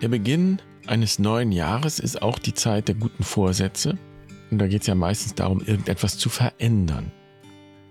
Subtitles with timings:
[0.00, 3.98] Der Beginn eines neuen Jahres ist auch die Zeit der guten Vorsätze.
[4.50, 7.12] Und da geht es ja meistens darum, irgendetwas zu verändern.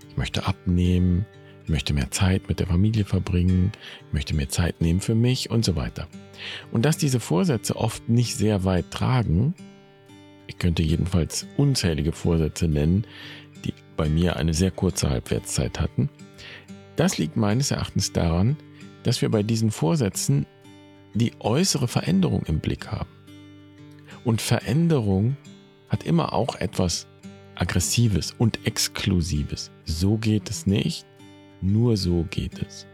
[0.10, 1.28] Ich möchte abnehmen,
[1.64, 3.72] ich möchte mehr Zeit mit der Familie verbringen,
[4.08, 6.08] ich möchte mehr Zeit nehmen für mich und so weiter.
[6.72, 9.54] Und dass diese Vorsätze oft nicht sehr weit tragen,
[10.48, 13.06] ich könnte jedenfalls unzählige Vorsätze nennen,
[13.66, 16.10] die bei mir eine sehr kurze Halbwertszeit hatten,
[16.96, 18.58] das liegt meines Erachtens daran,
[19.04, 20.48] dass wir bei diesen Vorsätzen
[21.14, 23.10] die äußere Veränderung im Blick haben.
[24.24, 25.38] Und Veränderung
[25.88, 27.08] hat immer auch etwas
[27.56, 29.72] Aggressives und Exklusives.
[29.86, 31.06] So geht es nicht,
[31.62, 32.86] nur so geht es.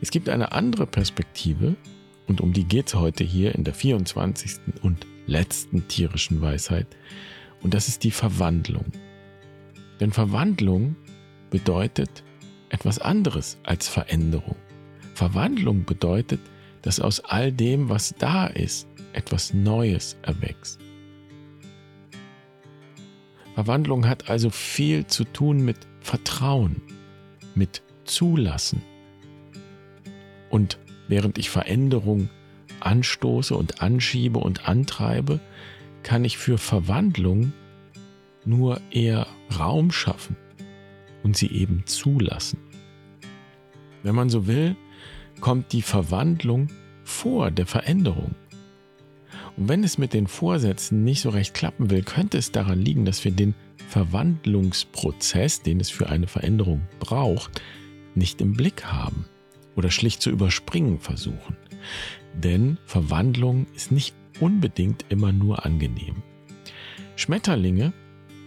[0.00, 1.76] Es gibt eine andere Perspektive,
[2.26, 4.82] und um die geht es heute hier in der 24.
[4.82, 6.86] und letzten tierischen Weisheit,
[7.62, 8.86] und das ist die Verwandlung.
[10.00, 10.96] Denn Verwandlung
[11.50, 12.24] bedeutet
[12.68, 14.56] etwas anderes als Veränderung.
[15.14, 16.40] Verwandlung bedeutet,
[16.84, 20.78] dass aus all dem, was da ist, etwas Neues erwächst.
[23.54, 26.82] Verwandlung hat also viel zu tun mit Vertrauen,
[27.54, 28.82] mit Zulassen.
[30.50, 32.28] Und während ich Veränderung
[32.80, 35.40] anstoße und anschiebe und antreibe,
[36.02, 37.54] kann ich für Verwandlung
[38.44, 39.26] nur eher
[39.58, 40.36] Raum schaffen
[41.22, 42.58] und sie eben zulassen.
[44.02, 44.76] Wenn man so will,
[45.44, 46.68] kommt die Verwandlung
[47.02, 48.34] vor der Veränderung.
[49.58, 53.04] Und wenn es mit den Vorsätzen nicht so recht klappen will, könnte es daran liegen,
[53.04, 53.54] dass wir den
[53.90, 57.60] Verwandlungsprozess, den es für eine Veränderung braucht,
[58.14, 59.26] nicht im Blick haben
[59.76, 61.58] oder schlicht zu überspringen versuchen.
[62.32, 66.22] Denn Verwandlung ist nicht unbedingt immer nur angenehm.
[67.16, 67.92] Schmetterlinge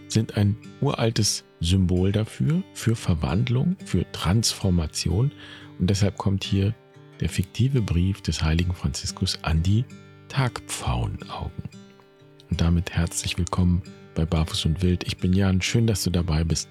[0.08, 5.30] sind ein uraltes Symbol dafür, für Verwandlung, für Transformation.
[5.78, 6.74] Und deshalb kommt hier
[7.20, 9.84] der fiktive Brief des heiligen Franziskus an die
[10.28, 11.64] Tagpfauenaugen.
[12.50, 13.82] Und damit herzlich willkommen
[14.14, 15.04] bei Barfuß und Wild.
[15.06, 16.68] Ich bin Jan, schön, dass du dabei bist.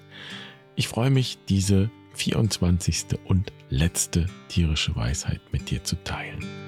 [0.76, 3.18] Ich freue mich, diese 24.
[3.24, 6.67] und letzte tierische Weisheit mit dir zu teilen.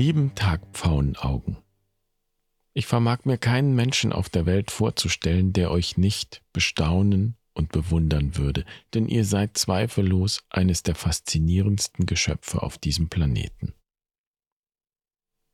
[0.00, 1.58] Lieben Tagpfauenaugen,
[2.72, 8.38] ich vermag mir keinen Menschen auf der Welt vorzustellen, der euch nicht bestaunen und bewundern
[8.38, 13.74] würde, denn ihr seid zweifellos eines der faszinierendsten Geschöpfe auf diesem Planeten.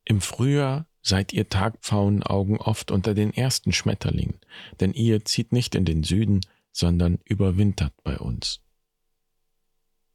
[0.05, 4.39] Im Frühjahr seid ihr Tagpfauenaugen oft unter den ersten Schmetterlingen,
[4.79, 6.39] denn ihr zieht nicht in den Süden,
[6.71, 8.61] sondern überwintert bei uns.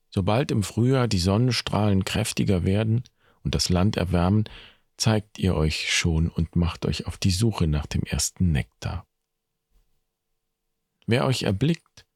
[0.09, 3.05] Sobald im Frühjahr die Sonnenstrahlen kräftiger werden,
[3.45, 4.45] und das Land erwärmen,
[4.97, 9.07] zeigt ihr euch schon und macht euch auf die Suche nach dem ersten Nektar.
[11.07, 12.07] Wer euch erblickt,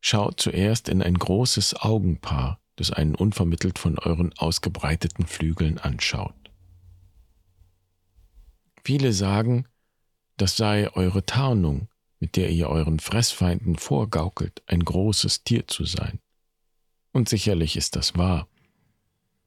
[0.00, 6.34] schaut zuerst in ein großes Augenpaar, das einen unvermittelt von euren ausgebreiteten Flügeln anschaut.
[8.84, 9.68] Viele sagen,
[10.36, 11.88] das sei eure Tarnung,
[12.18, 16.18] mit der ihr euren Fressfeinden vorgaukelt, ein großes Tier zu sein.
[17.12, 18.48] Und sicherlich ist das wahr.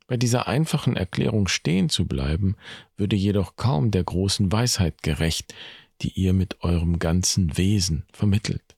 [0.08, 2.56] Bei dieser einfachen Erklärung stehen zu bleiben,
[2.96, 5.56] würde jedoch kaum der großen Weisheit gerecht,
[6.02, 8.76] die ihr mit eurem ganzen Wesen vermittelt.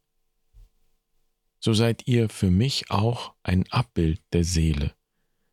[1.60, 4.94] So seid ihr für mich auch ein Abbild der Seele,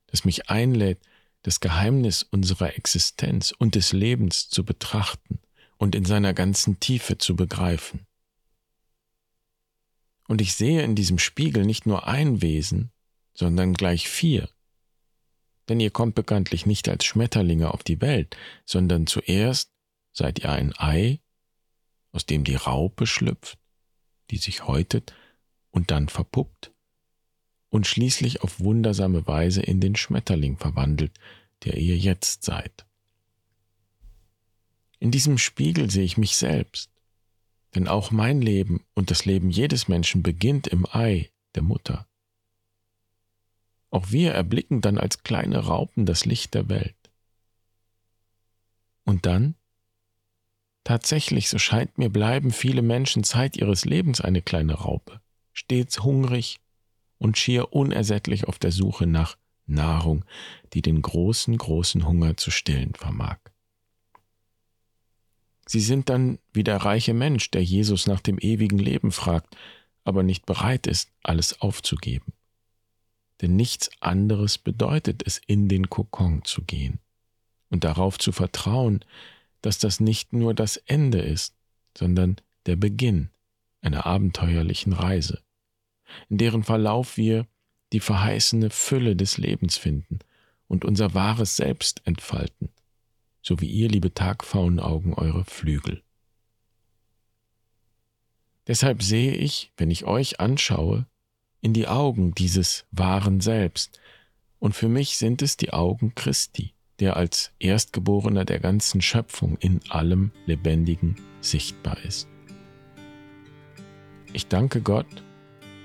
[0.07, 1.01] das mich einlädt,
[1.43, 5.41] das Geheimnis unserer Existenz und des Lebens zu betrachten
[5.77, 8.07] und in seiner ganzen Tiefe zu begreifen.
[10.29, 12.93] Und ich sehe in diesem Spiegel nicht nur ein Wesen,
[13.35, 14.49] sondern gleich vier,
[15.69, 19.71] denn ihr kommt bekanntlich nicht als Schmetterlinge auf die Welt, sondern zuerst
[20.13, 21.21] seid ihr ein Ei,
[22.13, 23.59] aus dem die Raupe schlüpft,
[24.31, 25.15] die sich häutet
[25.71, 26.73] und dann verpuppt
[27.71, 31.13] und schließlich auf wundersame Weise in den Schmetterling verwandelt,
[31.65, 32.87] der ihr jetzt seid.
[35.01, 36.91] In diesem Spiegel sehe ich mich selbst,
[37.75, 42.07] denn auch mein Leben und das Leben jedes Menschen beginnt im Ei der Mutter.
[43.95, 46.97] Auch wir erblicken dann als kleine Raupen das Licht der Welt.
[49.05, 49.55] Und dann?
[50.83, 55.21] Tatsächlich, so scheint mir, bleiben viele Menschen Zeit ihres Lebens eine kleine Raupe,
[55.53, 56.59] stets hungrig
[57.19, 59.37] und schier unersättlich auf der Suche nach
[59.67, 60.25] Nahrung,
[60.73, 63.39] die den großen, großen Hunger zu stillen vermag.
[65.69, 69.57] Sie sind dann wie der reiche Mensch, der Jesus nach dem ewigen Leben fragt,
[70.03, 72.33] aber nicht bereit ist, alles aufzugeben.
[73.45, 76.99] Denn nichts anderes bedeutet es, in den Kokon zu gehen
[77.69, 79.05] und darauf zu vertrauen,
[79.61, 81.55] dass das nicht nur das Ende ist,
[81.95, 83.29] sondern der Beginn
[83.83, 85.43] einer abenteuerlichen Reise,
[86.31, 87.47] in deren Verlauf wir
[87.93, 90.21] die verheißene Fülle des Lebens finden
[90.67, 92.71] und unser wahres Selbst entfalten,
[93.43, 96.03] so wie ihr, liebe Tagfaunaugen, eure Flügel.
[98.69, 101.05] Deshalb sehe ich, wenn ich euch anschaue,
[101.65, 103.99] in die Augen dieses wahren Selbst,
[104.59, 109.81] und für mich sind es die Augen Christi, der als Erstgeborener der ganzen Schöpfung in
[109.89, 112.29] allem Lebendigen sichtbar ist.
[114.35, 115.07] Ich danke Gott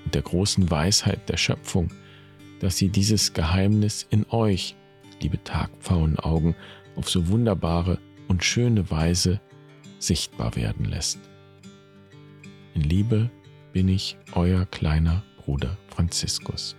[0.04, 1.90] und der großen Weisheit der Schöpfung,
[2.60, 4.76] dass sie dieses Geheimnis in euch,
[5.22, 6.54] liebe Tagpfauenaugen,
[6.94, 7.98] auf so wunderbare
[8.28, 9.40] und schöne Weise
[9.98, 11.18] sichtbar werden lässt.
[12.74, 13.30] In Liebe
[13.72, 16.76] bin ich euer kleiner Bruder Franziskus.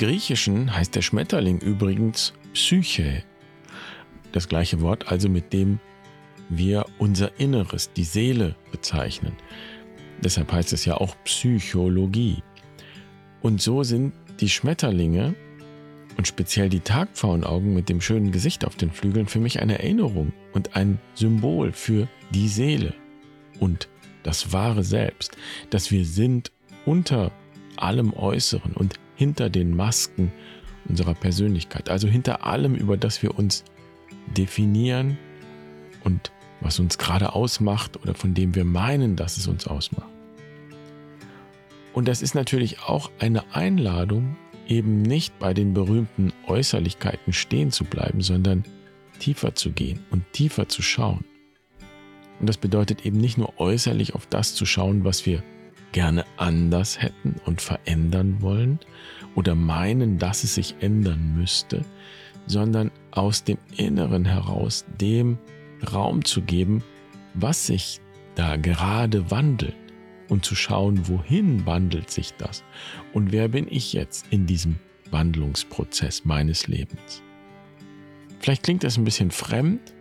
[0.00, 3.22] Griechischen heißt der Schmetterling übrigens Psyche.
[4.32, 5.78] Das gleiche Wort also, mit dem
[6.48, 9.34] wir unser Inneres, die Seele bezeichnen.
[10.24, 12.42] Deshalb heißt es ja auch Psychologie.
[13.42, 15.34] Und so sind die Schmetterlinge
[16.16, 20.32] und speziell die Tagpfauenaugen mit dem schönen Gesicht auf den Flügeln für mich eine Erinnerung
[20.54, 22.94] und ein Symbol für die Seele
[23.58, 23.90] und
[24.22, 25.36] das wahre Selbst,
[25.68, 26.52] dass wir sind
[26.86, 27.32] unter
[27.76, 30.32] allem Äußeren und hinter den Masken
[30.88, 33.64] unserer Persönlichkeit, also hinter allem, über das wir uns
[34.34, 35.18] definieren
[36.04, 36.32] und
[36.62, 40.08] was uns gerade ausmacht oder von dem wir meinen, dass es uns ausmacht.
[41.92, 47.84] Und das ist natürlich auch eine Einladung, eben nicht bei den berühmten Äußerlichkeiten stehen zu
[47.84, 48.64] bleiben, sondern
[49.18, 51.26] tiefer zu gehen und tiefer zu schauen.
[52.40, 55.42] Und das bedeutet eben nicht nur äußerlich auf das zu schauen, was wir
[55.92, 58.78] gerne anders hätten und verändern wollen
[59.34, 61.84] oder meinen, dass es sich ändern müsste,
[62.46, 65.38] sondern aus dem Inneren heraus dem
[65.92, 66.82] Raum zu geben,
[67.34, 68.00] was sich
[68.34, 69.76] da gerade wandelt
[70.28, 72.62] und zu schauen, wohin wandelt sich das
[73.12, 74.76] und wer bin ich jetzt in diesem
[75.10, 77.22] Wandlungsprozess meines Lebens.
[78.38, 79.92] Vielleicht klingt das ein bisschen fremd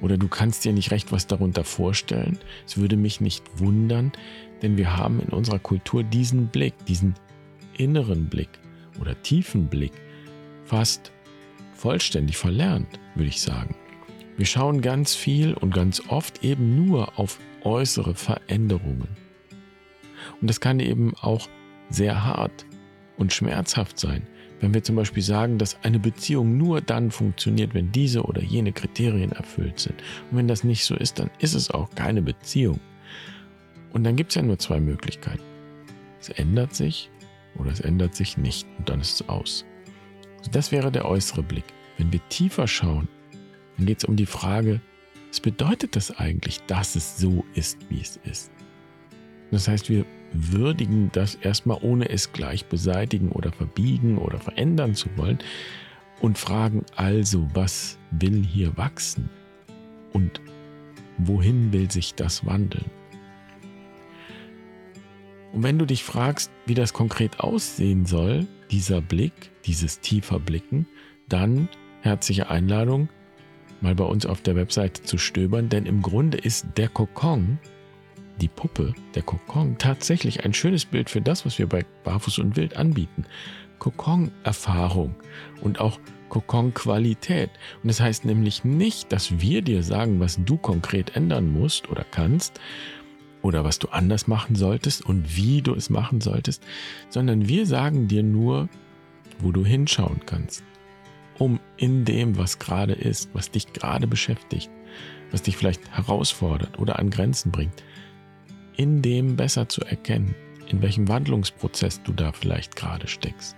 [0.00, 2.38] oder du kannst dir nicht recht was darunter vorstellen.
[2.66, 4.12] Es würde mich nicht wundern,
[4.62, 7.14] denn wir haben in unserer Kultur diesen Blick, diesen
[7.76, 8.50] inneren Blick
[9.00, 9.92] oder tiefen Blick
[10.64, 11.12] fast
[11.74, 13.74] vollständig verlernt, würde ich sagen.
[14.36, 19.08] Wir schauen ganz viel und ganz oft eben nur auf äußere Veränderungen.
[20.40, 21.48] Und das kann eben auch
[21.90, 22.66] sehr hart
[23.16, 24.26] und schmerzhaft sein,
[24.60, 28.72] wenn wir zum Beispiel sagen, dass eine Beziehung nur dann funktioniert, wenn diese oder jene
[28.72, 29.96] Kriterien erfüllt sind.
[30.30, 32.80] Und wenn das nicht so ist, dann ist es auch keine Beziehung.
[33.92, 35.42] Und dann gibt es ja nur zwei Möglichkeiten.
[36.20, 37.10] Es ändert sich
[37.56, 39.64] oder es ändert sich nicht und dann ist es aus.
[40.38, 41.64] Also das wäre der äußere Blick.
[41.98, 43.08] Wenn wir tiefer schauen,
[43.76, 44.80] dann geht es um die Frage,
[45.28, 48.50] was bedeutet das eigentlich, dass es so ist, wie es ist?
[49.50, 55.08] Das heißt, wir würdigen das erstmal, ohne es gleich beseitigen oder verbiegen oder verändern zu
[55.16, 55.38] wollen
[56.20, 59.28] und fragen also, was will hier wachsen
[60.12, 60.40] und
[61.18, 62.90] wohin will sich das wandeln?
[65.52, 69.32] Und wenn du dich fragst, wie das konkret aussehen soll, dieser Blick,
[69.64, 70.86] dieses tiefer Blicken,
[71.28, 71.68] dann
[72.02, 73.08] herzliche Einladung,
[73.80, 77.58] mal bei uns auf der Webseite zu stöbern, denn im Grunde ist der Kokon,
[78.40, 82.56] die Puppe, der Kokon, tatsächlich ein schönes Bild für das, was wir bei Barfuß und
[82.56, 83.24] Wild anbieten.
[83.78, 85.14] Kokon-Erfahrung
[85.62, 87.50] und auch Kokon-Qualität.
[87.82, 92.04] Und das heißt nämlich nicht, dass wir dir sagen, was du konkret ändern musst oder
[92.10, 92.60] kannst,
[93.42, 96.62] oder was du anders machen solltest und wie du es machen solltest,
[97.08, 98.68] sondern wir sagen dir nur,
[99.38, 100.62] wo du hinschauen kannst,
[101.38, 104.70] um in dem, was gerade ist, was dich gerade beschäftigt,
[105.30, 107.82] was dich vielleicht herausfordert oder an Grenzen bringt,
[108.76, 110.34] in dem besser zu erkennen,
[110.68, 113.56] in welchem Wandlungsprozess du da vielleicht gerade steckst.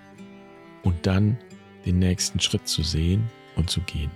[0.83, 1.39] Und dann
[1.85, 3.25] den nächsten Schritt zu sehen
[3.57, 4.11] und zu gehen.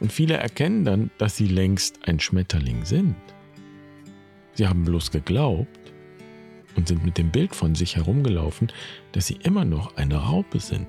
[0.00, 3.14] Und viele erkennen dann, dass sie längst ein Schmetterling sind
[4.54, 5.92] Sie haben bloß geglaubt
[6.76, 8.72] und sind mit dem Bild von sich herumgelaufen,
[9.12, 10.86] dass sie immer noch eine Raupe sind.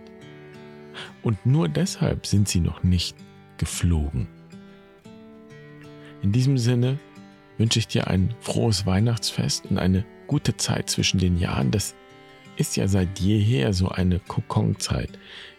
[1.24, 3.16] Und nur deshalb sind sie noch nicht
[3.58, 4.28] geflogen.
[6.22, 7.00] In diesem Sinne
[7.58, 11.72] wünsche ich dir ein frohes Weihnachtsfest und eine gute Zeit zwischen den Jahren.
[11.72, 11.96] Das
[12.58, 15.10] ist ja seit jeher so eine Kokonzeit,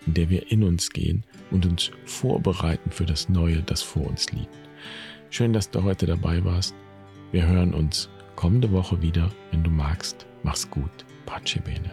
[0.06, 4.30] in der wir in uns gehen und uns vorbereiten für das Neue, das vor uns
[4.32, 4.48] liegt.
[5.30, 6.74] Schön, dass du heute dabei warst.
[7.32, 10.26] Wir hören uns kommende Woche wieder, wenn du magst.
[10.42, 10.90] Mach's gut.
[11.24, 11.90] Pace bene.